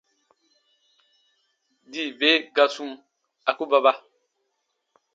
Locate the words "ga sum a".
2.55-3.51